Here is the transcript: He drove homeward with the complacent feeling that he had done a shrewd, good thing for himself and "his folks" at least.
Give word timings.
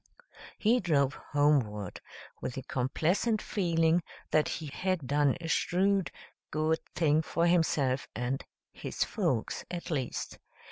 He 0.57 0.79
drove 0.79 1.13
homeward 1.13 2.01
with 2.41 2.55
the 2.55 2.63
complacent 2.63 3.39
feeling 3.39 4.01
that 4.31 4.49
he 4.49 4.65
had 4.65 5.05
done 5.05 5.37
a 5.39 5.47
shrewd, 5.47 6.09
good 6.49 6.79
thing 6.95 7.21
for 7.21 7.45
himself 7.45 8.07
and 8.15 8.43
"his 8.73 9.03
folks" 9.03 9.63
at 9.69 9.91
least. 9.91 10.39